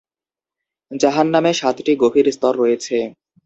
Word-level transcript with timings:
জাহান্নামে 0.91 1.51
সাতটি 1.53 1.93
গভীর 2.01 2.27
স্তর 2.31 2.53
রয়েছে। 2.57 2.97